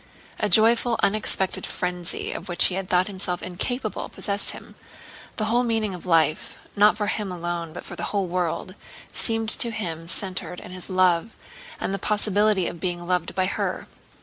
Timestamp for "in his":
10.59-10.89